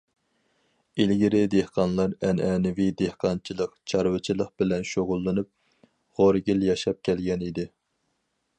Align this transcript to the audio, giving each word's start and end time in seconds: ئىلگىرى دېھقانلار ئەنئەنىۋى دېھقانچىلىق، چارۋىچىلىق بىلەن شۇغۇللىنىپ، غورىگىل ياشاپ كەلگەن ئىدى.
ئىلگىرى 1.03 1.41
دېھقانلار 1.55 2.15
ئەنئەنىۋى 2.29 2.87
دېھقانچىلىق، 3.01 3.77
چارۋىچىلىق 3.93 4.51
بىلەن 4.63 4.89
شۇغۇللىنىپ، 4.93 5.53
غورىگىل 6.21 6.67
ياشاپ 6.71 7.07
كەلگەن 7.11 7.47
ئىدى. 7.51 7.71